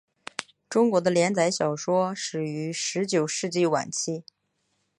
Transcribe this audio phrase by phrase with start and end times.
[0.67, 4.23] 中国的连载小说始于十九世纪晚期。